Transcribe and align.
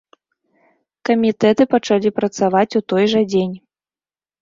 Камітэты 1.09 1.63
пачалі 1.75 2.15
працаваць 2.23 2.77
у 2.83 2.85
той 2.91 3.05
жа 3.15 3.21
дзень. 3.33 3.55